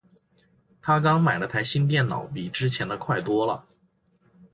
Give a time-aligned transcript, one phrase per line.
[0.81, 3.65] 她刚买了台新电脑，比之前的快多了。